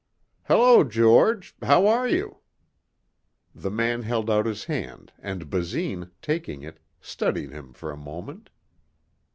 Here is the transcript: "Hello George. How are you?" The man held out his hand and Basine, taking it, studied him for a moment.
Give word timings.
"Hello 0.45 0.83
George. 0.83 1.55
How 1.61 1.85
are 1.85 2.07
you?" 2.07 2.39
The 3.53 3.69
man 3.69 4.01
held 4.01 4.31
out 4.31 4.47
his 4.47 4.63
hand 4.63 5.13
and 5.19 5.47
Basine, 5.47 6.09
taking 6.23 6.63
it, 6.63 6.79
studied 6.99 7.51
him 7.51 7.71
for 7.71 7.91
a 7.91 7.97
moment. 7.97 8.49